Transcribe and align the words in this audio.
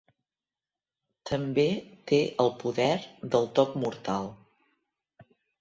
També 1.31 1.65
té 2.11 2.19
el 2.45 2.51
poder 2.65 2.89
del 3.37 3.49
toc 3.61 3.79
mortal. 3.85 4.31